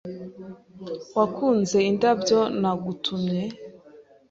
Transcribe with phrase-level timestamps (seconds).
[1.15, 3.41] Wakunze indabyo nagutumye?